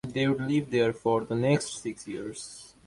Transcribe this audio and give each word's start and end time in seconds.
They 0.07 0.27
would 0.27 0.41
live 0.41 0.71
there 0.71 0.93
for 0.93 1.25
the 1.25 1.35
next 1.35 1.79
six 1.83 2.07
years. 2.07 2.73